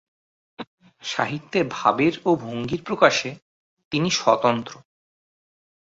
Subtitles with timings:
[1.03, 3.29] সাহিত্যে ভাবের ও ভঙ্গির প্রকাশে
[3.91, 4.73] তিনি স্বতন্ত্র।